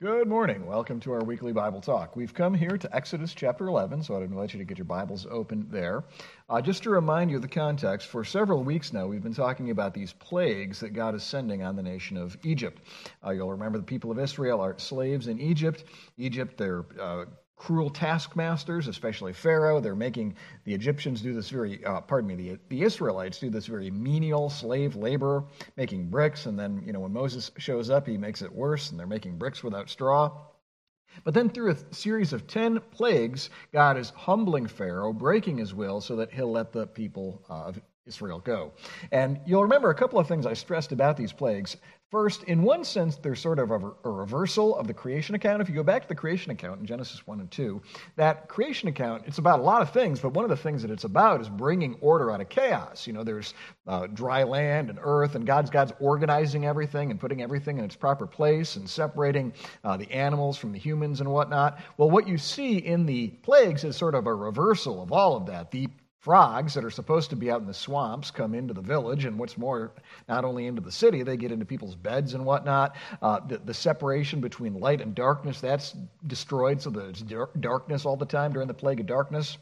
[0.00, 0.64] Good morning.
[0.64, 2.14] Welcome to our weekly Bible talk.
[2.14, 5.26] We've come here to Exodus chapter 11, so I'd invite you to get your Bibles
[5.28, 6.04] open there.
[6.48, 9.70] Uh, just to remind you of the context, for several weeks now, we've been talking
[9.70, 12.80] about these plagues that God is sending on the nation of Egypt.
[13.26, 15.82] Uh, you'll remember the people of Israel are slaves in Egypt.
[16.16, 17.24] Egypt, they're uh,
[17.58, 19.80] cruel taskmasters, especially Pharaoh.
[19.80, 23.66] They're making the Egyptians do this very, uh, pardon me, the, the Israelites do this
[23.66, 25.44] very menial slave labor,
[25.76, 26.46] making bricks.
[26.46, 29.36] And then, you know, when Moses shows up, he makes it worse, and they're making
[29.36, 30.30] bricks without straw.
[31.24, 36.00] But then, through a series of 10 plagues, God is humbling Pharaoh, breaking his will
[36.00, 38.72] so that he'll let the people of Israel go.
[39.12, 41.76] And you'll remember a couple of things I stressed about these plagues.
[42.10, 45.60] First, in one sense, they're sort of a, a, reversal of the creation account.
[45.60, 47.82] If you go back to the creation account in Genesis 1 and 2,
[48.16, 50.90] that creation account, it's about a lot of things, but one of the things that
[50.90, 53.06] it's about is bringing order out of chaos.
[53.06, 53.52] You know, there's
[53.86, 57.96] uh, dry land and earth, and God's, God's organizing everything and putting everything in its
[57.96, 59.52] proper place and separating
[59.84, 61.78] uh, the animals from the humans and whatnot.
[61.98, 65.44] Well, what you see in the plagues is sort of a reversal of all of
[65.46, 65.70] that.
[65.70, 65.88] The
[66.20, 69.38] Frogs that are supposed to be out in the swamps come into the village, and
[69.38, 69.92] what's more,
[70.28, 72.96] not only into the city, they get into people's beds and whatnot.
[73.22, 75.94] Uh, the, the, separation between light and darkness, that's
[76.26, 79.58] destroyed, so that there's darkness all the time during the plague of darkness.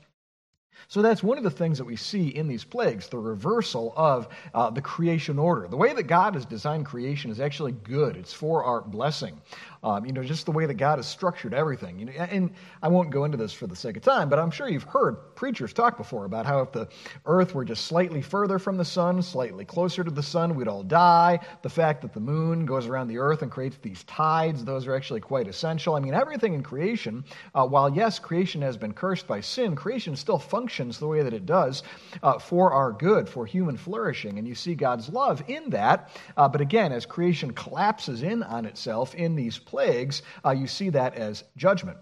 [0.89, 4.29] So that's one of the things that we see in these plagues the reversal of
[4.55, 5.67] uh, the creation order.
[5.67, 9.41] The way that God has designed creation is actually good, it's for our blessing.
[9.83, 11.99] Um, you know, just the way that God has structured everything.
[11.99, 12.51] You know, and
[12.83, 15.37] I won't go into this for the sake of time, but I'm sure you've heard
[15.37, 16.89] preachers talk before about how if the
[17.25, 20.83] earth were just slightly further from the sun, slightly closer to the sun, we'd all
[20.83, 21.39] die.
[21.63, 24.95] The fact that the moon goes around the earth and creates these tides, those are
[24.95, 25.95] actually quite essential.
[25.95, 30.17] I mean, everything in creation, uh, while yes, creation has been cursed by sin, creation
[30.17, 30.66] still functions
[30.98, 31.83] the way that it does
[32.22, 34.39] uh, for our good, for human flourishing.
[34.39, 36.11] And you see God's love in that.
[36.36, 40.91] Uh, but again, as creation collapses in on itself in these plagues, uh, you see
[40.91, 41.98] that as judgment.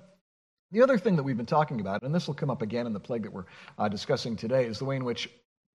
[0.72, 2.92] The other thing that we've been talking about, and this will come up again in
[2.92, 3.44] the plague that we're
[3.78, 5.30] uh, discussing today, is the way in which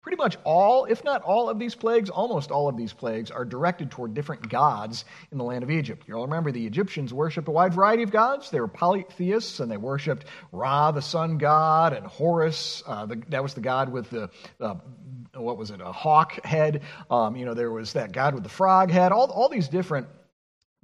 [0.06, 3.44] pretty much all, if not all of these plagues, almost all of these plagues are
[3.44, 6.04] directed toward different gods in the land of Egypt.
[6.06, 8.52] You'll remember the Egyptians worshiped a wide variety of gods.
[8.52, 13.42] They were polytheists, and they worshiped Ra, the sun god, and Horus, uh, the, that
[13.42, 14.30] was the god with the
[14.60, 14.76] uh,
[15.34, 16.82] what was it, a hawk head.
[17.10, 19.10] Um, you know, there was that god with the frog head.
[19.10, 20.06] All, all these different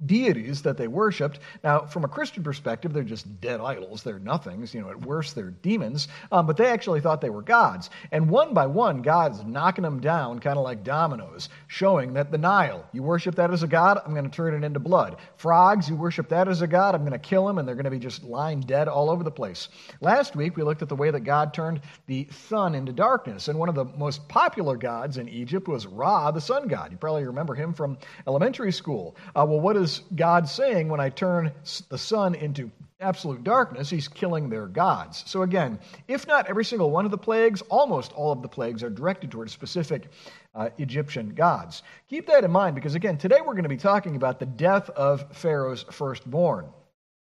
[0.05, 1.39] deities that they worshiped.
[1.63, 4.03] Now, from a Christian perspective, they're just dead idols.
[4.03, 4.73] They're nothings.
[4.73, 6.07] You know, at worst, they're demons.
[6.31, 7.89] Um, but they actually thought they were gods.
[8.11, 12.37] And one by one, God's knocking them down, kind of like dominoes, showing that the
[12.37, 15.17] Nile, you worship that as a god, I'm going to turn it into blood.
[15.37, 17.85] Frogs, you worship that as a god, I'm going to kill them, and they're going
[17.85, 19.69] to be just lying dead all over the place.
[20.01, 23.47] Last week, we looked at the way that God turned the sun into darkness.
[23.47, 26.91] And one of the most popular gods in Egypt was Ra, the sun god.
[26.91, 27.97] You probably remember him from
[28.27, 29.15] elementary school.
[29.35, 31.51] Uh, well, what is God saying when I turn
[31.89, 33.89] the sun into absolute darkness?
[33.89, 35.23] He's killing their gods.
[35.27, 38.83] So, again, if not every single one of the plagues, almost all of the plagues
[38.83, 40.09] are directed towards specific
[40.55, 41.83] uh, Egyptian gods.
[42.09, 44.89] Keep that in mind because, again, today we're going to be talking about the death
[44.91, 46.67] of Pharaoh's firstborn,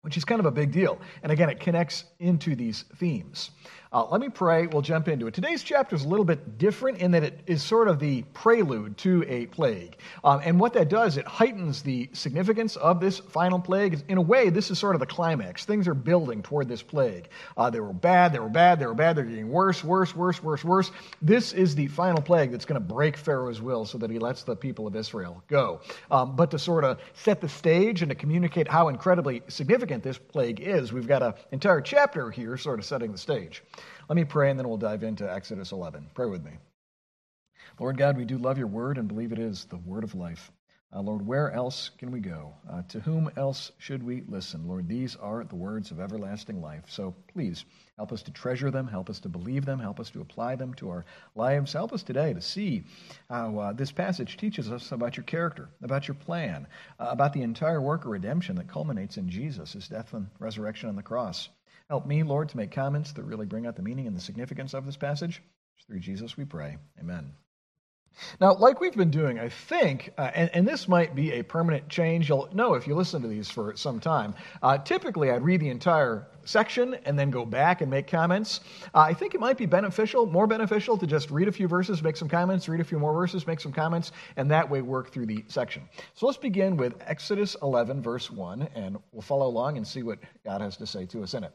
[0.04, 1.00] which is kind of a big deal.
[1.24, 3.52] And again, it connects into these themes.
[3.94, 4.66] Uh, let me pray.
[4.66, 5.36] We'll jump into it.
[5.36, 8.98] Today's chapter is a little bit different in that it is sort of the prelude
[8.98, 9.98] to a plague.
[10.24, 14.02] Um, and what that does, it heightens the significance of this final plague.
[14.08, 15.66] In a way, this is sort of the climax.
[15.66, 17.30] Things are building toward this plague.
[17.56, 20.42] Uh, they were bad, they were bad, they were bad, they're getting worse, worse, worse,
[20.42, 20.92] worse, worse.
[21.22, 24.42] This is the final plague that's going to break Pharaoh's will so that he lets
[24.42, 25.82] the people of Israel go.
[26.10, 30.18] Um, but to sort of set the stage and to communicate how incredibly significant this
[30.18, 33.64] plague is, we've got an entire chapter here sort of setting the stage.
[34.10, 36.10] Let me pray and then we'll dive into Exodus 11.
[36.16, 36.54] Pray with me.
[37.80, 40.52] Lord God, we do love your word and believe it is the word of life.
[40.96, 42.54] Uh, Lord, where else can we go?
[42.70, 44.68] Uh, to whom else should we listen?
[44.68, 46.84] Lord, these are the words of everlasting life.
[46.88, 47.66] So please
[47.98, 50.76] help us to treasure them, help us to believe them, help us to apply them
[50.76, 51.06] to our
[51.36, 51.74] lives.
[51.74, 52.84] Help us today to see
[53.28, 56.68] how uh, this passage teaches us about your character, about your plan,
[57.00, 60.90] uh, about the entire work of redemption that culminates in Jesus, his death and resurrection
[60.90, 61.50] on the cross.
[61.90, 64.76] Help me, Lord, to make comments that really bring out the meaning and the significance
[64.76, 65.42] of this passage.
[65.88, 66.78] Through Jesus we pray.
[67.00, 67.34] Amen.
[68.40, 71.90] Now, like we've been doing, I think, uh, and, and, this might be a permanent
[71.90, 72.30] change.
[72.30, 74.36] You'll know if you listen to these for some time.
[74.62, 78.60] Uh, typically, I'd read the entire section and then go back and make comments.
[78.94, 82.04] Uh, I think it might be beneficial, more beneficial, to just read a few verses,
[82.04, 85.12] make some comments, read a few more verses, make some comments, and that way work
[85.12, 85.84] through the section.
[86.14, 90.20] So let's begin with Exodus 11, verse 1, and we'll follow along and see what
[90.46, 91.54] God has to say to us in it.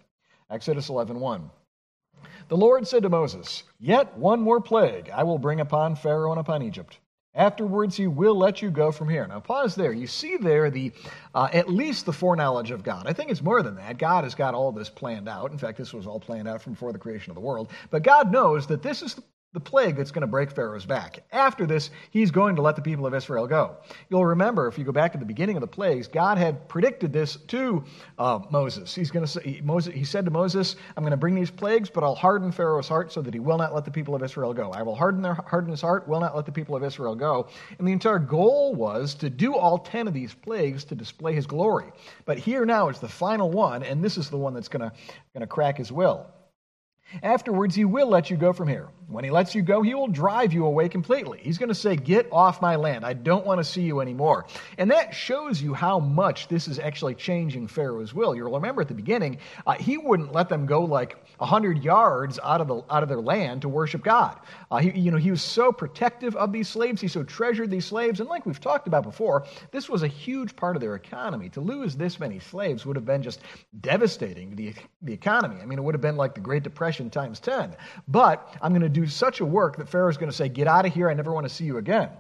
[0.51, 1.51] Exodus 11:1.
[2.49, 6.41] The Lord said to Moses, Yet one more plague I will bring upon Pharaoh and
[6.41, 6.99] upon Egypt.
[7.35, 9.27] Afterwards, he will let you go from here.
[9.27, 9.93] Now, pause there.
[9.93, 10.93] You see there the
[11.35, 13.07] uh, at least the foreknowledge of God.
[13.07, 13.99] I think it's more than that.
[13.99, 15.53] God has got all this planned out.
[15.53, 17.71] In fact, this was all planned out from before the creation of the world.
[17.91, 19.21] But God knows that this is
[19.59, 21.25] the plague that's going to break Pharaoh's back.
[21.33, 23.77] After this, he's going to let the people of Israel go.
[24.09, 27.13] You'll remember, if you go back to the beginning of the plagues, God had predicted
[27.13, 27.83] this to
[28.19, 28.95] uh, Moses.
[28.95, 31.51] He's going to say, he, Moses, he said to Moses, I'm going to bring these
[31.51, 34.23] plagues, but I'll harden Pharaoh's heart so that he will not let the people of
[34.23, 34.71] Israel go.
[34.71, 37.49] I will harden, their, harden his heart, will not let the people of Israel go.
[37.81, 41.47] And the entire goal was to do all 10 of these plagues to display his
[41.47, 41.91] glory.
[42.27, 45.47] But here now is the final one, and this is the one that's going to
[45.49, 46.29] crack his will.
[47.25, 48.89] Afterwards, he will let you go from here.
[49.09, 51.41] When he lets you go, he will drive you away completely.
[51.43, 53.07] He's going to say, Get off my land.
[53.07, 54.45] I don't want to see you anymore.
[54.77, 58.35] And that shows you how much this is actually changing Pharaoh's will.
[58.35, 62.61] You'll remember at the beginning, uh, he wouldn't let them go like 100 yards out
[62.61, 64.39] of, the, out of their land to worship God.
[64.71, 67.01] Uh, he, you know, he was so protective of these slaves.
[67.01, 68.21] He so treasured these slaves.
[68.21, 71.49] And like we've talked about before, this was a huge part of their economy.
[71.51, 73.41] To lose this many slaves would have been just
[73.81, 75.63] devastating to the, the economy.
[75.63, 77.75] I mean, it would have been like the Great Depression times 10.
[78.07, 80.87] But I'm going to such a work that Pharaoh is going to say, Get out
[80.87, 81.09] of here.
[81.11, 82.11] I never want to see you again.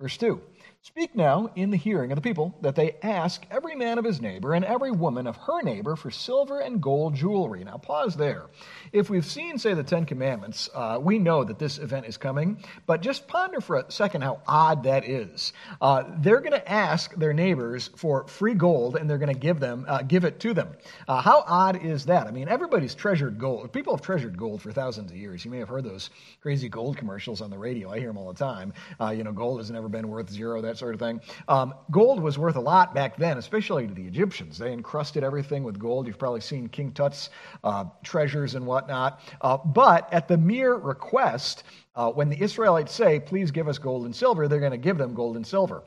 [0.00, 0.40] Verse 2
[0.86, 4.20] Speak now in the hearing of the people that they ask every man of his
[4.20, 7.64] neighbor and every woman of her neighbor for silver and gold jewelry.
[7.64, 8.46] Now, pause there.
[8.92, 12.62] If we've seen, say, the Ten Commandments, uh, we know that this event is coming,
[12.86, 15.52] but just ponder for a second how odd that is.
[15.80, 19.58] Uh, they're going to ask their neighbors for free gold and they're going to give
[19.58, 20.68] them, uh, give it to them.
[21.08, 22.28] Uh, how odd is that?
[22.28, 23.72] I mean, everybody's treasured gold.
[23.72, 25.44] People have treasured gold for thousands of years.
[25.44, 26.10] You may have heard those
[26.40, 27.90] crazy gold commercials on the radio.
[27.90, 28.72] I hear them all the time.
[29.00, 31.20] Uh, you know, gold has never been worth zero, that sort of thing.
[31.48, 34.58] Um, gold was worth a lot back then, especially to the Egyptians.
[34.58, 36.06] They encrusted everything with gold.
[36.06, 37.30] You've probably seen King Tut's
[37.64, 39.20] uh, treasures and whatnot.
[39.40, 41.64] Uh, but at the mere request,
[41.94, 44.98] uh, when the Israelites say, please give us gold and silver, they're going to give
[44.98, 45.82] them gold and silver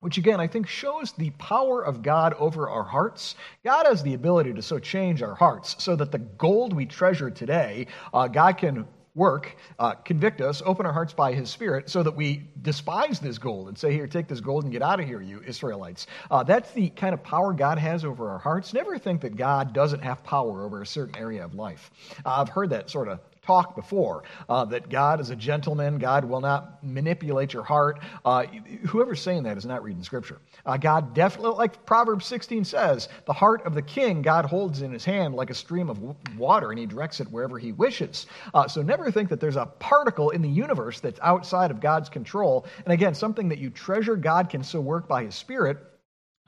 [0.00, 3.36] which again I think shows the power of God over our hearts.
[3.64, 7.30] God has the ability to so change our hearts so that the gold we treasure
[7.30, 12.02] today, uh, God can work, uh, convict us, open our hearts by his spirit so
[12.02, 15.06] that we despise this gold and say, Here, take this gold and get out of
[15.06, 16.06] here, you Israelites.
[16.30, 18.72] Uh, that's the kind of power God has over our hearts.
[18.72, 21.90] Never think that God doesn't have power over a certain area of life.
[22.24, 26.24] Uh, I've heard that sort of talk before uh, that God is a gentleman, God
[26.24, 28.00] will not manipulate your heart.
[28.24, 28.44] Uh,
[28.88, 30.38] whoever's saying that is not reading Scripture.
[30.66, 34.92] Uh, God definitely, like Proverbs 16 says, the heart of the king God holds in
[34.92, 36.00] his hand like a stream of
[36.38, 38.26] water, and he directs it wherever he wishes.
[38.52, 42.08] Uh, so never think that there's a particle in the universe that's outside of God's
[42.08, 42.66] control.
[42.84, 45.78] And again, something that you treasure, God can so work by his Spirit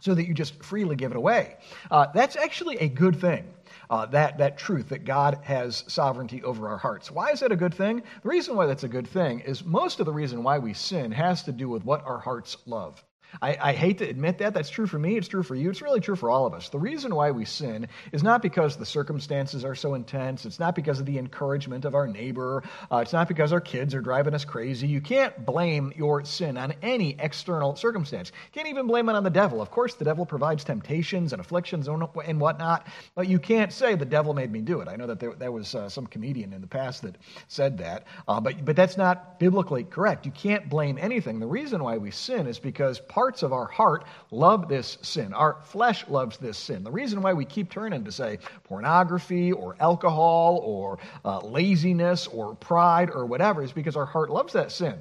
[0.03, 1.57] so that you just freely give it away.
[1.91, 3.45] Uh, that's actually a good thing
[3.89, 7.11] uh, that, that truth that God has sovereignty over our hearts.
[7.11, 8.03] Why is that a good thing?
[8.23, 11.13] The reason why that's a good thing is most of the reason why we sin
[11.13, 13.05] has to do with what our hearts love.
[13.41, 14.53] I, I, hate to admit that.
[14.53, 15.17] That's true for me.
[15.17, 15.71] It's true for you.
[15.71, 16.69] It's really true for all of us.
[16.69, 20.45] The reason why we sin is not because the circumstances are so intense.
[20.45, 22.63] It's not because of the encouragement of our neighbor.
[22.91, 24.87] Uh, it's not because our kids are driving us crazy.
[24.87, 28.31] You can't blame your sin on any external circumstance.
[28.31, 29.63] You can't even blame it on the devil.
[29.63, 34.05] Of course, the devil provides temptations and afflictions and whatnot, but you can't say the
[34.05, 34.89] devil made me do it.
[34.89, 37.17] I know that there, there was uh, some comedian in the past that
[37.49, 40.27] said that, uh, but, but that's not biblically correct.
[40.27, 41.41] You can't blame anything.
[41.41, 44.03] The reason why we sin is because part parts of our heart
[44.33, 45.33] love this sin.
[45.33, 46.83] Our flesh loves this sin.
[46.83, 52.57] The reason why we keep turning to, say, pornography or alcohol or uh, laziness or
[52.57, 54.99] pride or whatever is because our heart loves that sin.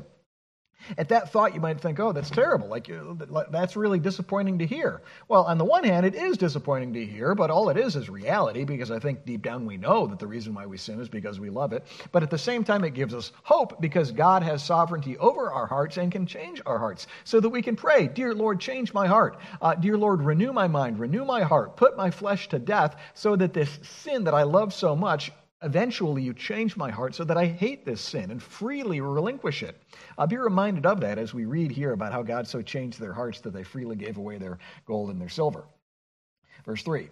[0.97, 2.67] At that thought, you might think, oh, that's terrible.
[2.67, 2.89] Like,
[3.51, 5.01] that's really disappointing to hear.
[5.27, 8.09] Well, on the one hand, it is disappointing to hear, but all it is is
[8.09, 11.09] reality because I think deep down we know that the reason why we sin is
[11.09, 11.85] because we love it.
[12.11, 15.67] But at the same time, it gives us hope because God has sovereignty over our
[15.67, 19.07] hearts and can change our hearts so that we can pray, Dear Lord, change my
[19.07, 19.37] heart.
[19.61, 23.35] Uh, Dear Lord, renew my mind, renew my heart, put my flesh to death so
[23.35, 25.31] that this sin that I love so much
[25.63, 29.79] Eventually, you change my heart so that I hate this sin and freely relinquish it.
[30.17, 33.13] I'll be reminded of that as we read here about how God so changed their
[33.13, 35.65] hearts that they freely gave away their gold and their silver.
[36.65, 37.09] Verse 3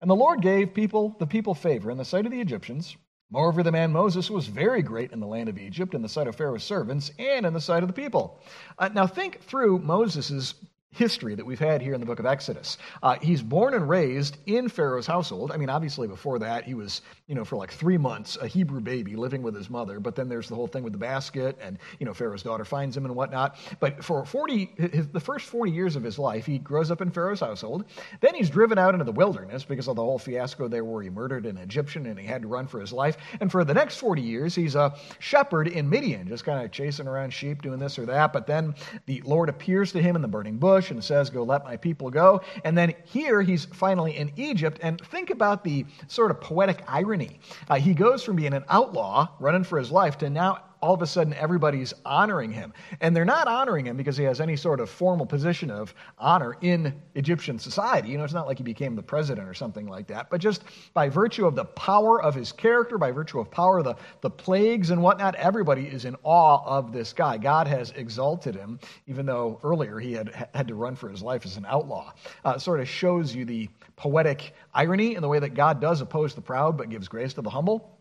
[0.00, 2.96] And the Lord gave people the people favor in the sight of the Egyptians.
[3.30, 6.26] Moreover, the man Moses was very great in the land of Egypt, in the sight
[6.26, 8.40] of Pharaoh's servants, and in the sight of the people.
[8.76, 10.54] Uh, now, think through Moses'
[10.92, 12.76] history that we've had here in the book of Exodus.
[13.02, 15.52] Uh, he's born and raised in Pharaoh's household.
[15.52, 18.80] I mean, obviously, before that, he was, you know, for like three months, a Hebrew
[18.80, 20.00] baby living with his mother.
[20.00, 22.96] But then there's the whole thing with the basket, and, you know, Pharaoh's daughter finds
[22.96, 23.56] him and whatnot.
[23.78, 27.10] But for 40, his, the first 40 years of his life, he grows up in
[27.10, 27.84] Pharaoh's household.
[28.20, 31.10] Then he's driven out into the wilderness because of the whole fiasco there where he
[31.10, 33.16] murdered an Egyptian and he had to run for his life.
[33.40, 37.06] And for the next 40 years, he's a shepherd in Midian, just kind of chasing
[37.06, 38.32] around sheep, doing this or that.
[38.32, 38.74] But then
[39.06, 41.76] the Lord appears to him in the burning bush and says, Go let let my
[41.76, 42.40] people go.
[42.64, 44.78] And then here he's finally in Egypt.
[44.82, 47.40] And think about the sort of poetic irony.
[47.68, 51.02] Uh, he goes from being an outlaw, running for his life, to now all of
[51.02, 52.72] a sudden everybody's honoring him.
[53.00, 56.56] And they're not honoring him because he has any sort of formal position of honor
[56.60, 58.08] in Egyptian society.
[58.08, 60.64] You know, it's not like he became the president or something like that, but just
[60.94, 64.90] by virtue of the power of his character, by virtue of power the, the plagues
[64.90, 67.36] and whatnot, everybody is in awe of this guy.
[67.36, 71.44] God has exalted him, even though earlier he had had to run for his life
[71.44, 72.12] as an outlaw.
[72.44, 76.34] Uh, sort of shows you the poetic irony in the way that God does oppose
[76.34, 77.98] the proud but gives grace to the humble.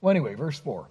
[0.00, 0.88] Well, anyway, verse 4.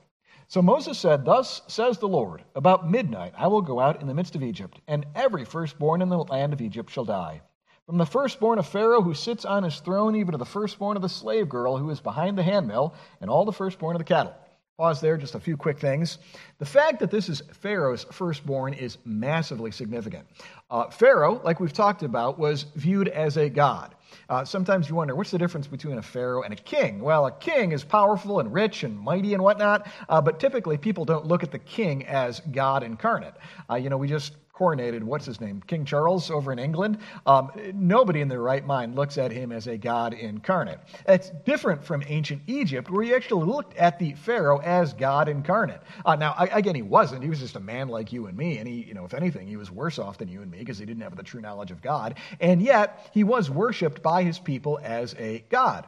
[0.49, 4.13] So Moses said, Thus says the Lord, About midnight I will go out in the
[4.13, 7.41] midst of Egypt, and every firstborn in the land of Egypt shall die.
[7.85, 11.01] From the firstborn of Pharaoh who sits on his throne, even to the firstborn of
[11.01, 14.33] the slave girl who is behind the handmill, and all the firstborn of the cattle.
[14.77, 16.19] Pause there, just a few quick things.
[16.59, 20.27] The fact that this is Pharaoh's firstborn is massively significant.
[20.69, 23.95] Uh, Pharaoh, like we've talked about, was viewed as a god.
[24.29, 26.99] Uh, sometimes you wonder what's the difference between a pharaoh and a king?
[26.99, 31.05] Well, a king is powerful and rich and mighty and whatnot, uh, but typically people
[31.05, 33.33] don't look at the king as God incarnate.
[33.67, 36.97] Uh, you know, we just coronated, what's his name, King Charles over in England.
[37.25, 40.79] Um, nobody in their right mind looks at him as a god incarnate.
[41.07, 45.81] It's different from ancient Egypt, where you actually looked at the Pharaoh as God incarnate.
[46.05, 47.23] Uh, now, again, he wasn't.
[47.23, 49.47] He was just a man like you and me, and he, you know, if anything,
[49.47, 51.71] he was worse off than you and me because he didn't have the true knowledge
[51.71, 52.15] of God.
[52.39, 55.87] And yet, he was worshipped by his people as a god.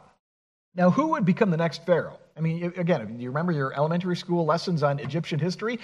[0.75, 2.19] Now, who would become the next Pharaoh?
[2.37, 5.79] I mean, again, do you remember your elementary school lessons on Egyptian history?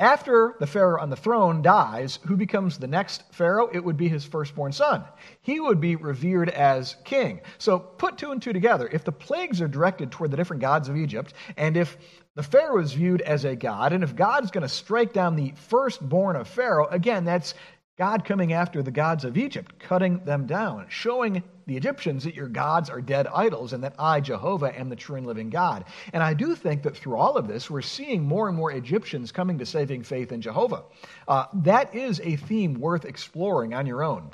[0.00, 3.68] After the Pharaoh on the throne dies, who becomes the next Pharaoh?
[3.70, 5.04] It would be his firstborn son.
[5.42, 7.42] He would be revered as king.
[7.58, 8.88] So put two and two together.
[8.90, 11.98] If the plagues are directed toward the different gods of Egypt, and if
[12.34, 15.52] the Pharaoh is viewed as a god, and if God's going to strike down the
[15.68, 17.52] firstborn of Pharaoh, again, that's
[18.00, 22.48] God coming after the gods of Egypt, cutting them down, showing the Egyptians that your
[22.48, 25.84] gods are dead idols and that I, Jehovah, am the true and living God.
[26.14, 29.30] And I do think that through all of this, we're seeing more and more Egyptians
[29.30, 30.84] coming to saving faith in Jehovah.
[31.28, 34.30] Uh, that is a theme worth exploring on your own.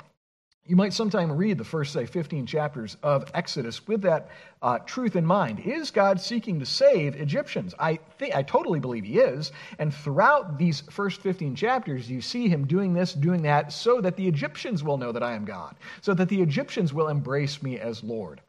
[0.67, 4.29] You might sometime read the first, say, 15 chapters of Exodus with that
[4.61, 5.61] uh, truth in mind.
[5.61, 7.73] Is God seeking to save Egyptians?
[7.79, 9.53] I, think, I totally believe He is.
[9.79, 14.17] And throughout these first 15 chapters, you see Him doing this, doing that, so that
[14.17, 17.79] the Egyptians will know that I am God, so that the Egyptians will embrace me
[17.79, 18.41] as Lord.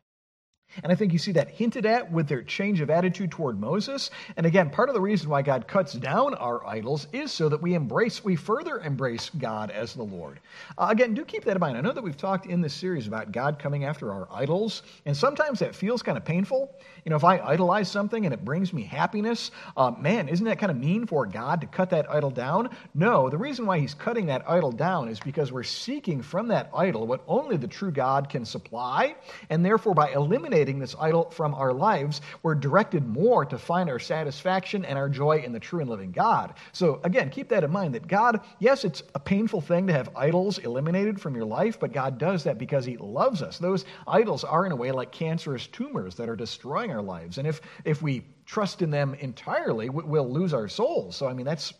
[0.82, 4.10] And I think you see that hinted at with their change of attitude toward Moses.
[4.36, 7.60] And again, part of the reason why God cuts down our idols is so that
[7.60, 10.40] we embrace, we further embrace God as the Lord.
[10.76, 11.76] Uh, again, do keep that in mind.
[11.76, 15.16] I know that we've talked in this series about God coming after our idols, and
[15.16, 16.74] sometimes that feels kind of painful.
[17.04, 20.58] You know, if I idolize something and it brings me happiness, uh, man, isn't that
[20.58, 22.70] kind of mean for God to cut that idol down?
[22.94, 26.70] No, the reason why he's cutting that idol down is because we're seeking from that
[26.74, 29.14] idol what only the true God can supply,
[29.48, 33.88] and therefore by eliminating eliminating this idol from our lives, we're directed more to find
[33.88, 36.54] our satisfaction and our joy in the true and living God.
[36.72, 40.10] So, again, keep that in mind that God, yes, it's a painful thing to have
[40.14, 43.58] idols eliminated from your life, but God does that because He loves us.
[43.58, 47.38] Those idols are, in a way, like cancerous tumors that are destroying our lives.
[47.38, 51.16] And if, if we trust in them entirely, we'll lose our souls.
[51.16, 51.72] So, I mean, that's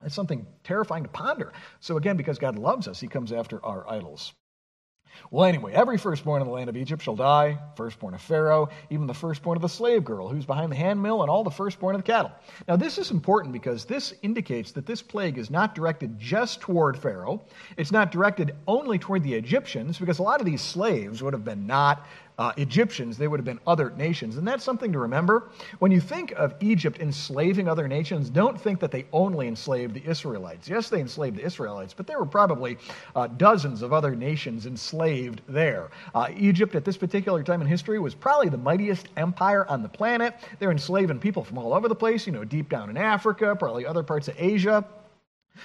[0.00, 1.52] that's something terrifying to ponder.
[1.80, 4.34] So, again, because God loves us, He comes after our idols.
[5.30, 9.06] Well, anyway, every firstborn in the land of Egypt shall die, firstborn of Pharaoh, even
[9.06, 12.04] the firstborn of the slave girl who's behind the handmill, and all the firstborn of
[12.04, 12.32] the cattle.
[12.68, 16.96] Now, this is important because this indicates that this plague is not directed just toward
[16.98, 17.42] Pharaoh.
[17.76, 21.44] It's not directed only toward the Egyptians, because a lot of these slaves would have
[21.44, 22.06] been not
[22.38, 24.36] uh, Egyptians, they would have been other nations.
[24.36, 25.50] And that's something to remember.
[25.78, 30.04] When you think of Egypt enslaving other nations, don't think that they only enslaved the
[30.04, 30.68] Israelites.
[30.68, 32.78] Yes, they enslaved the Israelites, but there were probably
[33.14, 35.90] uh, dozens of other nations enslaved there.
[36.14, 39.88] Uh, Egypt, at this particular time in history, was probably the mightiest empire on the
[39.88, 40.34] planet.
[40.58, 43.86] They're enslaving people from all over the place, you know, deep down in Africa, probably
[43.86, 44.84] other parts of Asia.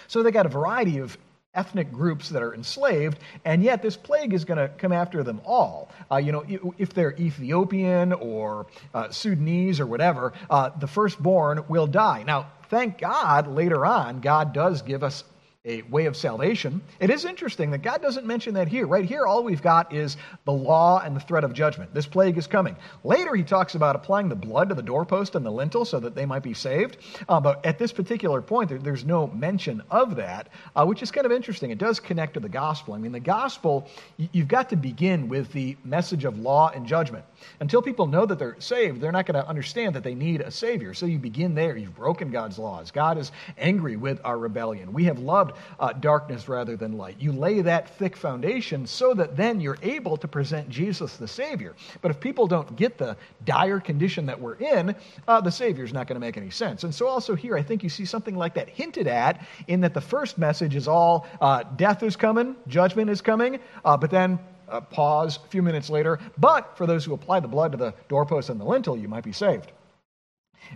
[0.07, 1.17] So they got a variety of
[1.55, 5.41] ethnic groups that are enslaved, and yet this plague is going to come after them
[5.45, 5.89] all.
[6.11, 6.45] Uh, you know,
[6.77, 12.23] if they're Ethiopian or uh, Sudanese or whatever, uh, the firstborn will die.
[12.23, 15.23] Now, thank God, later on, God does give us
[15.65, 16.81] a way of salvation.
[17.01, 18.87] It is interesting that God doesn't mention that here.
[18.87, 21.93] Right here, all we've got is the law and the threat of judgment.
[21.93, 22.77] This plague is coming.
[23.03, 26.15] Later, he talks about applying the blood to the doorpost and the lintel so that
[26.15, 26.95] they might be saved.
[27.27, 30.47] Uh, but at this particular point, there, there's no mention of that,
[30.77, 31.71] uh, which is kind of interesting.
[31.71, 32.93] It does connect to the gospel.
[32.93, 33.85] I mean, the gospel,
[34.31, 37.25] you've got to begin with the message of law and judgment.
[37.59, 40.51] Until people know that they're saved, they're not going to understand that they need a
[40.51, 40.93] Savior.
[40.93, 41.75] So you begin there.
[41.75, 42.91] You've broken God's laws.
[42.91, 44.93] God is angry with our rebellion.
[44.93, 45.48] We have loved
[45.79, 47.15] uh, darkness rather than light.
[47.19, 51.75] You lay that thick foundation so that then you're able to present Jesus the Savior.
[52.01, 53.15] But if people don't get the
[53.45, 54.95] dire condition that we're in,
[55.27, 56.83] uh, the Savior's not going to make any sense.
[56.83, 59.93] And so also here, I think you see something like that hinted at in that
[59.93, 64.39] the first message is all uh, death is coming, judgment is coming, uh, but then
[64.69, 66.19] uh, pause a few minutes later.
[66.37, 69.23] But for those who apply the blood to the doorpost and the lintel, you might
[69.23, 69.71] be saved.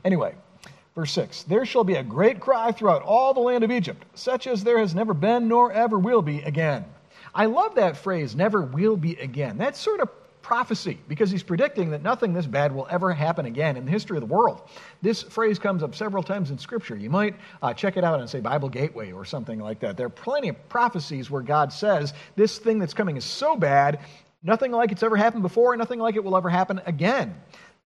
[0.03, 0.35] Anyway,
[0.95, 4.47] verse 6 There shall be a great cry throughout all the land of Egypt, such
[4.47, 6.85] as there has never been nor ever will be again.
[7.35, 9.57] I love that phrase, never will be again.
[9.57, 10.09] That's sort of
[10.43, 14.17] prophecy because he's predicting that nothing this bad will ever happen again in the history
[14.17, 14.61] of the world.
[15.01, 16.95] This phrase comes up several times in Scripture.
[16.95, 19.97] You might uh, check it out and say Bible Gateway or something like that.
[19.97, 24.01] There are plenty of prophecies where God says this thing that's coming is so bad,
[24.43, 27.33] nothing like it's ever happened before, and nothing like it will ever happen again.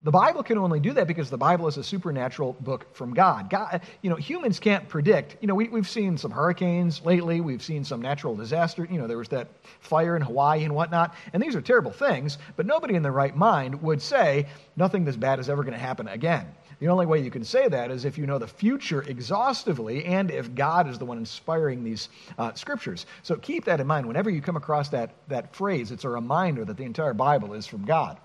[0.08, 3.50] The Bible can only do that because the Bible is a supernatural book from God.
[3.50, 5.36] God you know, humans can't predict.
[5.42, 7.42] You know, we, we've seen some hurricanes lately.
[7.42, 8.88] We've seen some natural disaster.
[8.90, 9.50] You know, there was that
[9.82, 11.14] fire in Hawaii and whatnot.
[11.34, 14.48] And these are terrible things, but nobody in their right mind would say
[14.78, 16.48] nothing this bad is ever going to happen again.
[16.80, 20.32] The only way you can say that is if you know the future exhaustively and
[20.32, 23.08] if God is the one inspiring these uh, scriptures.
[23.24, 24.08] So keep that in mind.
[24.08, 27.68] Whenever you come across that, that phrase, it's a reminder that the entire Bible is
[27.68, 28.18] from God.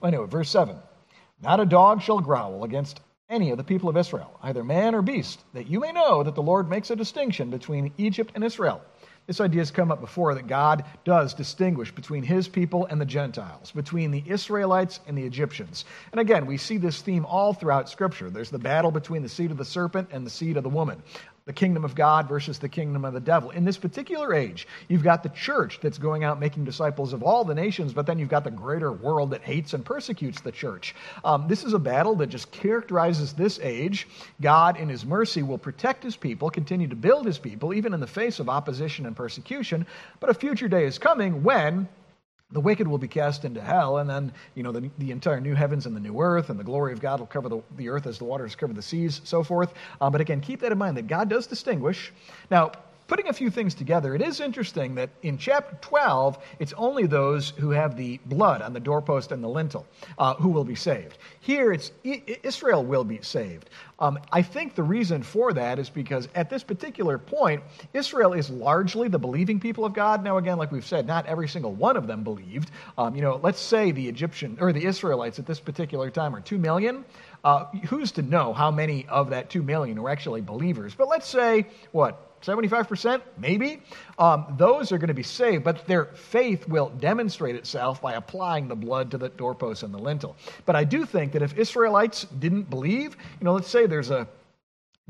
[0.00, 0.76] Well, anyway, verse 7
[1.42, 5.02] Not a dog shall growl against any of the people of Israel, either man or
[5.02, 8.82] beast, that you may know that the Lord makes a distinction between Egypt and Israel.
[9.26, 13.04] This idea has come up before that God does distinguish between his people and the
[13.04, 15.84] Gentiles, between the Israelites and the Egyptians.
[16.10, 18.28] And again, we see this theme all throughout Scripture.
[18.28, 21.00] There's the battle between the seed of the serpent and the seed of the woman
[21.46, 23.50] the kingdom of God versus the kingdom of the devil.
[23.50, 27.44] In this particular age, you've got the church that's going out making disciples of all
[27.44, 30.94] the nations, but then you've got the greater world that hates and persecutes the church.
[31.24, 34.06] Um, this is a battle that just characterizes this age.
[34.40, 38.00] God, in his mercy, will protect his people, continue to build his people, even in
[38.00, 39.86] the face of opposition and persecution.
[40.20, 41.88] But a future day is coming when
[42.52, 45.54] the wicked will be cast into hell, and then, you know, the, the entire new
[45.54, 48.06] heavens and the new earth, and the glory of God will cover the, the earth
[48.06, 49.72] as the waters cover the seas, so forth.
[50.00, 52.12] Uh, but again, keep that in mind that God does distinguish.
[52.50, 52.72] Now,
[53.10, 57.50] putting a few things together, it is interesting that in chapter 12, it's only those
[57.50, 59.84] who have the blood on the doorpost and the lintel
[60.18, 61.18] uh, who will be saved.
[61.40, 63.68] Here, it's Israel will be saved.
[63.98, 68.48] Um, I think the reason for that is because at this particular point, Israel is
[68.48, 70.22] largely the believing people of God.
[70.22, 72.70] Now, again, like we've said, not every single one of them believed.
[72.96, 76.40] Um, you know, let's say the Egyptian or the Israelites at this particular time are
[76.40, 77.04] two million.
[77.42, 80.94] Uh, who's to know how many of that two million were actually believers?
[80.94, 83.82] But let's say what 75%, maybe,
[84.18, 88.68] um, those are going to be saved, but their faith will demonstrate itself by applying
[88.68, 90.36] the blood to the doorpost and the lintel.
[90.64, 94.26] But I do think that if Israelites didn't believe, you know, let's say there's a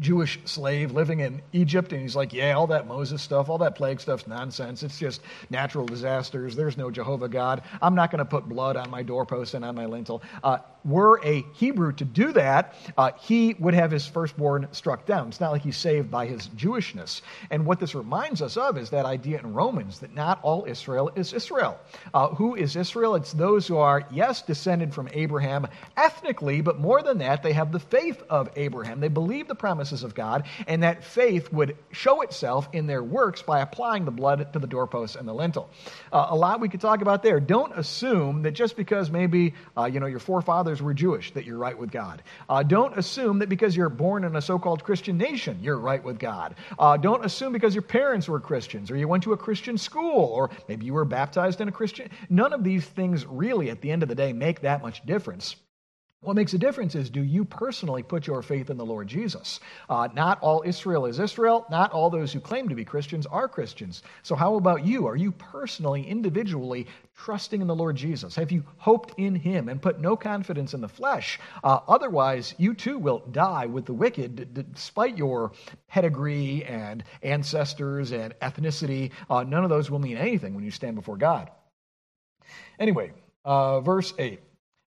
[0.01, 3.75] Jewish slave living in Egypt, and he's like, Yeah, all that Moses stuff, all that
[3.77, 4.83] plague stuff's nonsense.
[4.83, 6.57] It's just natural disasters.
[6.57, 7.63] There's no Jehovah God.
[7.83, 10.23] I'm not going to put blood on my doorpost and on my lintel.
[10.43, 15.29] Uh, were a Hebrew to do that, uh, he would have his firstborn struck down.
[15.29, 17.23] It's not like he's saved by his Jewishness.
[17.51, 21.11] And what this reminds us of is that idea in Romans that not all Israel
[21.15, 21.79] is Israel.
[22.15, 23.15] Uh, who is Israel?
[23.15, 25.67] It's those who are, yes, descended from Abraham
[25.97, 29.01] ethnically, but more than that, they have the faith of Abraham.
[29.01, 33.43] They believe the promises of God, and that faith would show itself in their works
[33.43, 35.71] by applying the blood to the doorposts and the lintel.
[36.13, 37.41] Uh, a lot we could talk about there.
[37.41, 41.45] Don't assume that just because maybe uh, you know your forefathers fathers were Jewish, that
[41.45, 42.23] you're right with God.
[42.49, 46.03] Uh, don't assume that because you're born in a so called Christian nation, you're right
[46.03, 46.55] with God.
[46.79, 50.27] Uh, don't assume because your parents were Christians or you went to a Christian school
[50.27, 52.09] or maybe you were baptized in a Christian.
[52.29, 55.57] None of these things really, at the end of the day, make that much difference.
[56.23, 59.59] What makes a difference is do you personally put your faith in the Lord Jesus?
[59.89, 61.65] Uh, not all Israel is Israel.
[61.71, 64.03] Not all those who claim to be Christians are Christians.
[64.23, 65.07] So, how about you?
[65.07, 68.37] Are you personally, individually trusting in the Lord Jesus?
[68.37, 71.41] Have you hoped in Him and put no confidence in the flesh?
[71.65, 75.53] Uh, otherwise, you too will die with the wicked, d- despite your
[75.89, 79.13] pedigree and ancestors and ethnicity.
[79.31, 81.51] Uh, none of those will mean anything when you stand before God.
[82.79, 83.15] Anyway,
[83.47, 84.39] uh, verse 8.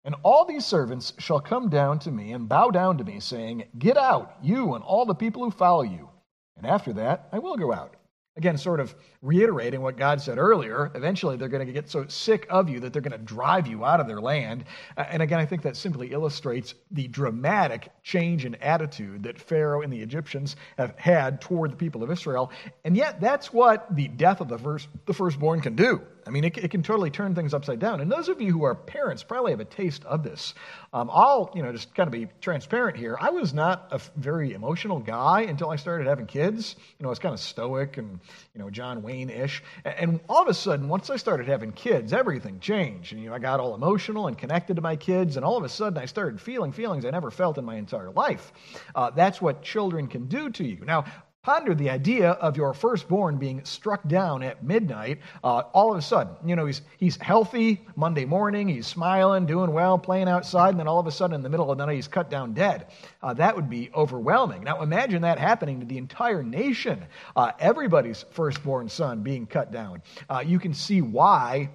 [0.04, 3.64] And all these servants shall come down to me and bow down to me, saying,
[3.78, 6.08] Get out, you and all the people who follow you.
[6.56, 7.94] And after that, I will go out.
[8.34, 10.90] Again, sort of reiterating what God said earlier.
[10.94, 13.84] Eventually, they're going to get so sick of you that they're going to drive you
[13.84, 14.64] out of their land.
[14.96, 19.92] And again, I think that simply illustrates the dramatic change in attitude that Pharaoh and
[19.92, 22.50] the Egyptians have had toward the people of Israel.
[22.86, 26.00] And yet, that's what the death of the, first, the firstborn can do.
[26.26, 28.00] I mean, it, it, can totally turn things upside down.
[28.00, 30.54] And those of you who are parents probably have a taste of this.
[30.92, 33.16] Um, I'll, you know, just kind of be transparent here.
[33.20, 36.76] I was not a very emotional guy until I started having kids.
[36.98, 38.20] You know, I was kind of stoic and,
[38.54, 39.62] you know, John Wayne ish.
[39.84, 43.12] And all of a sudden, once I started having kids, everything changed.
[43.12, 45.36] And, you know, I got all emotional and connected to my kids.
[45.36, 48.10] And all of a sudden, I started feeling feelings I never felt in my entire
[48.10, 48.52] life.
[48.94, 50.84] Uh, that's what children can do to you.
[50.84, 51.04] Now,
[51.42, 55.18] Ponder the idea of your firstborn being struck down at midnight.
[55.42, 59.72] Uh, all of a sudden, you know, he's, he's healthy Monday morning, he's smiling, doing
[59.72, 61.96] well, playing outside, and then all of a sudden in the middle of the night,
[61.96, 62.86] he's cut down dead.
[63.20, 64.62] Uh, that would be overwhelming.
[64.62, 67.06] Now, imagine that happening to the entire nation.
[67.34, 70.00] Uh, everybody's firstborn son being cut down.
[70.30, 71.70] Uh, you can see why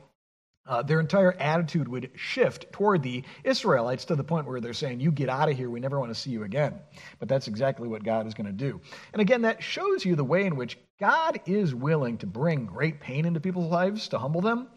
[0.68, 5.00] uh, their entire attitude would shift toward the Israelites to the point where they're saying,
[5.00, 6.76] You get out of here, we never want to see you again.
[7.20, 8.82] But that's exactly what God is going to do.
[9.14, 13.00] And again, that shows you the way in which God is willing to bring great
[13.00, 14.68] pain into people's lives to humble them.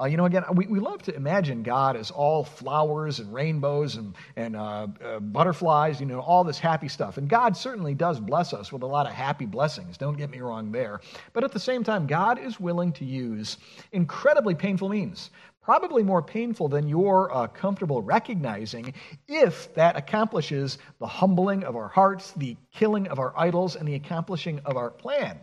[0.00, 3.96] Uh, you know, again, we, we love to imagine God as all flowers and rainbows
[3.96, 7.18] and, and uh, uh, butterflies, you know, all this happy stuff.
[7.18, 9.98] And God certainly does bless us with a lot of happy blessings.
[9.98, 11.00] Don't get me wrong there.
[11.32, 13.56] But at the same time, God is willing to use
[13.92, 15.30] incredibly painful means
[15.68, 18.94] probably more painful than you're uh, comfortable recognizing
[19.28, 23.94] if that accomplishes the humbling of our hearts, the killing of our idols, and the
[23.94, 25.38] accomplishing of our plan.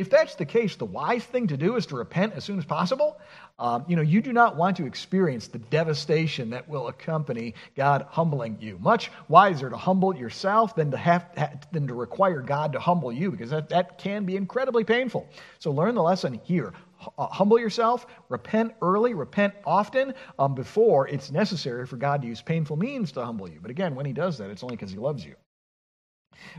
[0.00, 2.64] If that's the case, the wise thing to do is to repent as soon as
[2.64, 3.20] possible.
[3.58, 8.06] Um, you know, you do not want to experience the devastation that will accompany God
[8.08, 8.78] humbling you.
[8.80, 11.26] Much wiser to humble yourself than to have
[11.70, 15.28] than to require God to humble you, because that, that can be incredibly painful.
[15.58, 16.72] So learn the lesson here.
[17.18, 22.40] Uh, humble yourself, repent early, repent often um, before it's necessary for God to use
[22.40, 23.58] painful means to humble you.
[23.60, 25.34] But again, when He does that, it's only because He loves you.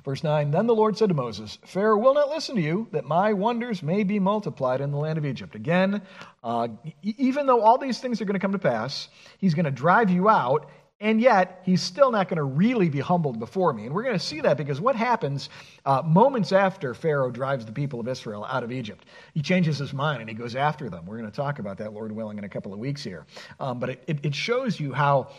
[0.04, 3.06] Verse 9 Then the Lord said to Moses, Pharaoh will not listen to you, that
[3.06, 5.56] my wonders may be multiplied in the land of Egypt.
[5.56, 6.02] Again,
[6.44, 6.68] uh,
[7.04, 10.10] even though all these things are going to come to pass, he's going to drive
[10.10, 13.86] you out, and yet he's still not going to really be humbled before me.
[13.88, 15.50] And we're going to see that because what happens
[15.84, 19.06] uh, moments after Pharaoh drives the people of Israel out of Egypt?
[19.34, 21.08] He changes his mind and he goes after them.
[21.08, 23.26] We're going to talk about that, Lord willing, in a couple of weeks here.
[23.60, 25.30] Um, but it, it shows you how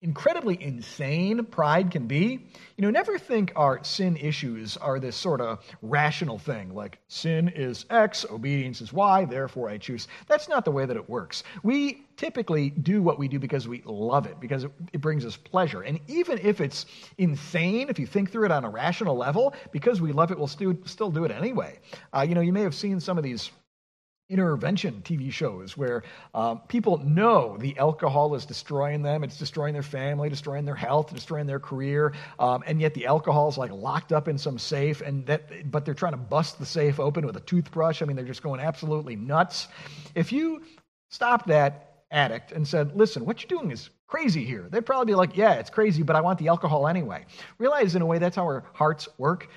[0.00, 2.46] incredibly insane pride can be.
[2.76, 7.48] You know, never think our sin issues are this sort of rational thing, like sin
[7.48, 10.06] is X, obedience is Y, therefore I choose.
[10.28, 11.42] That's not the way that it works.
[11.62, 15.82] We typically do what we do because we love it, because it, brings us pleasure.
[15.82, 16.86] And even if it's
[17.18, 20.46] insane, if you think through it on a rational level, because we love it, we'll
[20.46, 21.78] still, still do it anyway.
[22.14, 23.50] Uh, you know, you may have seen some of these
[24.28, 26.02] intervention TV shows where
[26.34, 31.12] um, people know the alcohol is destroying them, it's destroying their family, destroying their health,
[31.14, 35.00] destroying their career, um, and yet the alcohol is like locked up in some safe,
[35.00, 38.02] and that, but they're trying to bust the safe open with a toothbrush.
[38.02, 39.68] I mean, they're just going absolutely nuts.
[40.14, 40.62] If you
[41.08, 45.14] stopped that addict and said, "Listen, what you're doing is crazy here," they'd probably be
[45.14, 47.24] like, "Yeah, it's crazy, but I want the alcohol anyway."
[47.58, 49.48] Realize in a way that's how our hearts work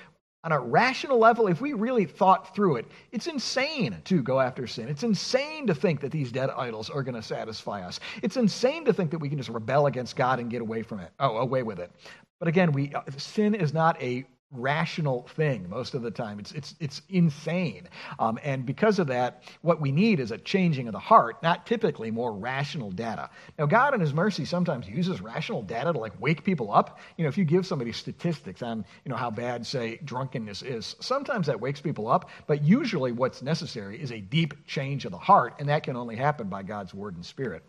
[0.44, 4.66] on a rational level, if we really thought through it, it's insane to go after
[4.66, 4.88] sin.
[4.88, 8.00] It's insane to think that these dead idols are going to satisfy us.
[8.22, 11.00] It's insane to think that we can just rebel against God and get away from
[11.00, 11.92] it, oh, away with it.
[12.40, 16.38] But again, we, uh, sin is not a rational thing most of the time.
[16.38, 17.88] It's, it's, it's insane.
[18.18, 21.66] Um, and because of that, what we need is a changing of the heart, not
[21.66, 23.30] typically more rational data.
[23.58, 26.98] Now, God in His mercy sometimes uses rational data to like wake people up.
[27.16, 30.96] You know, if you give somebody statistics on, you know, how bad, say, drunkenness is,
[31.00, 35.18] sometimes that wakes people up, but usually what's necessary is a deep change of the
[35.18, 37.62] heart, and that can only happen by God's word and spirit.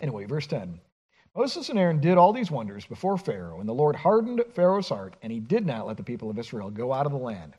[0.00, 0.80] Anyway, verse 10.
[1.34, 5.14] Moses and Aaron did all these wonders before Pharaoh, and the Lord hardened Pharaoh's heart,
[5.22, 7.54] and he did not let the people of Israel go out of the land.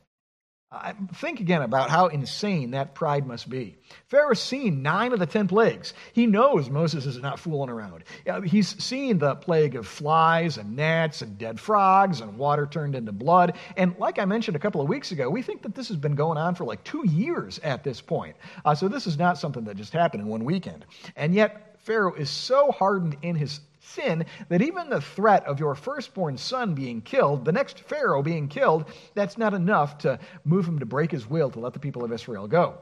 [0.70, 3.76] I think again about how insane that pride must be.
[4.08, 5.94] Pharaoh's seen nine of the ten plagues.
[6.12, 8.02] He knows Moses is not fooling around.
[8.44, 13.12] He's seen the plague of flies and gnats and dead frogs and water turned into
[13.12, 13.56] blood.
[13.76, 16.16] And like I mentioned a couple of weeks ago, we think that this has been
[16.16, 18.34] going on for like two years at this point.
[18.64, 20.84] Uh, so this is not something that just happened in one weekend.
[21.14, 25.74] And yet, Pharaoh is so hardened in his sin that even the threat of your
[25.74, 30.78] firstborn son being killed, the next Pharaoh being killed, that's not enough to move him
[30.78, 32.78] to break his will to let the people of Israel go.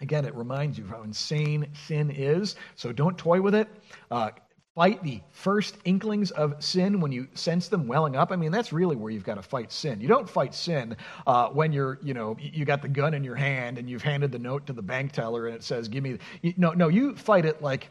[0.00, 3.68] Again, it reminds you of how insane sin is, so don't toy with it.
[4.10, 4.30] Uh,
[4.74, 8.30] fight the first inklings of sin when you sense them welling up.
[8.30, 10.00] I mean, that's really where you've got to fight sin.
[10.00, 13.34] You don't fight sin uh, when you're, you know, you got the gun in your
[13.34, 16.18] hand and you've handed the note to the bank teller and it says, "Give me."
[16.56, 17.90] No, no, you fight it like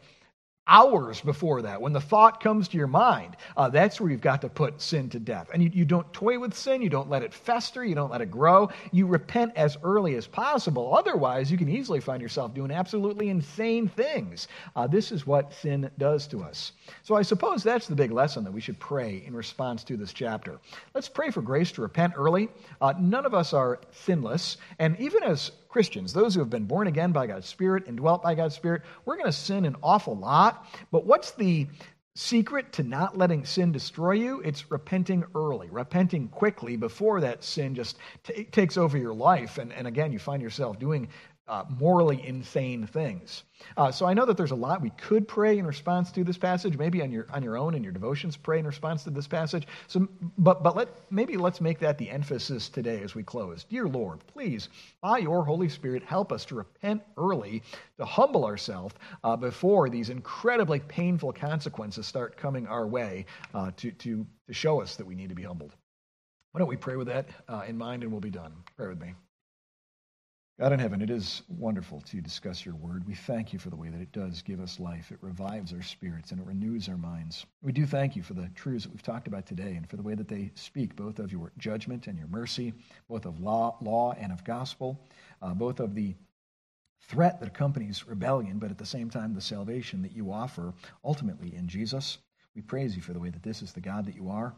[0.68, 4.42] hours before that, when the thought comes to your mind, uh, that's where you've got
[4.42, 5.50] to put sin to death.
[5.52, 8.20] And you, you don't toy with sin, you don't let it fester, you don't let
[8.20, 8.70] it grow.
[8.92, 10.94] You repent as early as possible.
[10.94, 14.48] Otherwise, you can easily find yourself doing absolutely insane things.
[14.76, 16.72] Uh, this is what sin does to us.
[17.02, 20.12] So I suppose that's the big lesson that we should pray in response to this
[20.12, 20.58] chapter.
[20.94, 22.48] Let's pray for grace to repent early.
[22.80, 24.58] Uh, none of us are sinless.
[24.78, 28.22] And even as Christians, those who have been born again by God's Spirit and dwelt
[28.22, 30.66] by God's Spirit, we're going to sin an awful lot.
[30.90, 31.66] But what's the
[32.14, 34.40] secret to not letting sin destroy you?
[34.40, 39.58] It's repenting early, repenting quickly before that sin just t- takes over your life.
[39.58, 41.08] And, and again, you find yourself doing
[41.48, 43.44] uh, morally insane things.
[43.76, 46.38] Uh, so I know that there's a lot we could pray in response to this
[46.38, 46.76] passage.
[46.76, 49.66] Maybe on your on your own in your devotions, pray in response to this passage.
[49.86, 53.64] So, but but let maybe let's make that the emphasis today as we close.
[53.64, 54.68] Dear Lord, please,
[55.00, 57.62] by your Holy Spirit, help us to repent early,
[57.98, 63.90] to humble ourselves uh, before these incredibly painful consequences start coming our way uh, to
[63.92, 65.74] to to show us that we need to be humbled.
[66.52, 68.52] Why don't we pray with that uh, in mind, and we'll be done.
[68.76, 69.14] Pray with me.
[70.58, 73.06] God in heaven, it is wonderful to discuss your word.
[73.06, 75.12] We thank you for the way that it does give us life.
[75.12, 77.46] It revives our spirits and it renews our minds.
[77.62, 80.02] We do thank you for the truths that we've talked about today and for the
[80.02, 82.74] way that they speak both of your judgment and your mercy,
[83.08, 84.98] both of law, law and of gospel,
[85.42, 86.16] uh, both of the
[87.02, 91.54] threat that accompanies rebellion, but at the same time, the salvation that you offer ultimately
[91.54, 92.18] in Jesus.
[92.56, 94.56] We praise you for the way that this is the God that you are.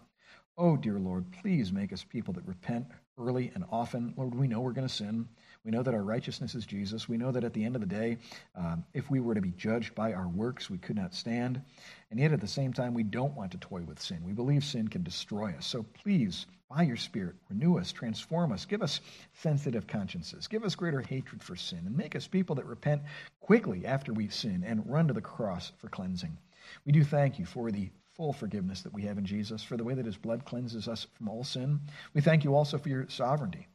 [0.56, 2.86] Oh, dear Lord, please make us people that repent
[3.20, 4.14] early and often.
[4.16, 5.28] Lord, we know we're going to sin.
[5.64, 7.09] We know that our righteousness is Jesus.
[7.09, 8.18] We know that at the end of the day,
[8.56, 11.61] um, if we were to be judged by our works, we could not stand.
[12.11, 14.24] And yet at the same time, we don't want to toy with sin.
[14.24, 15.66] We believe sin can destroy us.
[15.66, 19.00] So please, by your Spirit, renew us, transform us, give us
[19.35, 23.02] sensitive consciences, give us greater hatred for sin, and make us people that repent
[23.40, 26.38] quickly after we sin and run to the cross for cleansing.
[26.87, 29.83] We do thank you for the full forgiveness that we have in Jesus, for the
[29.83, 31.80] way that his blood cleanses us from all sin.
[32.12, 33.66] We thank you also for your sovereignty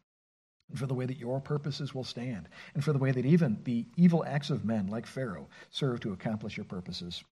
[0.70, 3.58] and for the way that your purposes will stand, and for the way that even
[3.64, 7.24] the evil acts of men like Pharaoh serve to accomplish your purposes.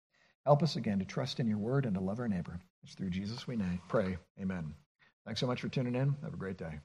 [0.43, 2.59] Help us again to trust in your word and to love our neighbor.
[2.83, 4.17] It's through Jesus we pray.
[4.41, 4.73] Amen.
[5.23, 6.15] Thanks so much for tuning in.
[6.23, 6.79] Have a great day.